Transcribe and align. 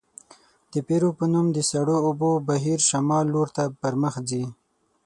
د 0.73 0.75
پیرو 0.87 1.09
په 1.19 1.25
نوم 1.33 1.47
د 1.53 1.59
سړو 1.71 1.95
اوبو 2.07 2.31
بهیر 2.47 2.79
شمال 2.89 3.25
لورته 3.35 3.63
پرمخ 3.81 4.15
ځي. 4.29 4.43